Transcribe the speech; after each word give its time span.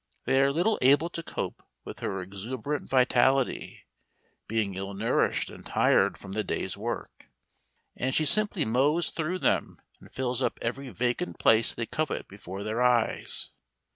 They 0.25 0.41
are 0.41 0.51
little 0.51 0.79
able 0.81 1.11
to 1.11 1.21
cope 1.21 1.61
with 1.85 1.99
her 1.99 2.23
exuberant 2.23 2.89
vitality, 2.89 3.85
being 4.47 4.73
ill 4.73 4.95
nourished 4.95 5.51
and 5.51 5.63
tired 5.63 6.17
from 6.17 6.31
the 6.31 6.43
day's 6.43 6.75
work, 6.75 7.27
and 7.95 8.15
she 8.15 8.25
simply 8.25 8.65
mows 8.65 9.11
through 9.11 9.37
them 9.37 9.77
and 9.99 10.11
fills 10.11 10.41
up 10.41 10.57
every 10.59 10.89
vacant 10.89 11.37
place 11.37 11.75
they 11.75 11.85
covet 11.85 12.27
before 12.27 12.63
their 12.63 12.81
eyes. 12.81 13.51